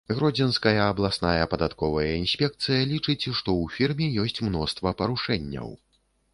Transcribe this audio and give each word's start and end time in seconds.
Гродзенская 0.17 0.77
абласная 0.85 1.43
падатковая 1.51 2.07
інспекцыя 2.23 2.81
лічыць, 2.93 3.19
што 3.37 3.49
ў 3.67 3.77
фірме 3.77 4.07
ёсць 4.27 4.43
мноства 4.51 4.99
парушэнняў. 5.03 5.69